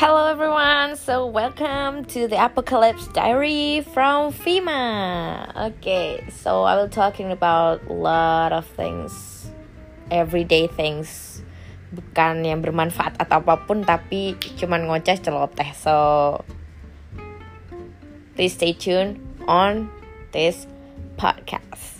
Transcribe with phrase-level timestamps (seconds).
[0.00, 5.44] Hello everyone, so welcome to the Apocalypse Diary from FEMA.
[5.76, 9.12] Okay, so I will talking about a lot of things,
[10.08, 11.44] everyday things,
[11.92, 15.68] bukan yang bermanfaat atau apa pun, tapi cuman ngoceh celoteh.
[15.76, 15.92] So
[18.40, 19.92] please stay tuned on
[20.32, 20.64] this
[21.20, 21.99] podcast.